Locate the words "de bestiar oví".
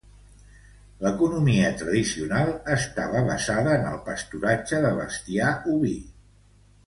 4.87-5.95